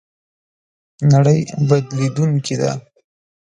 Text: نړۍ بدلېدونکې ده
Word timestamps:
نړۍ 1.11 1.39
بدلېدونکې 1.67 2.55
ده 2.61 2.71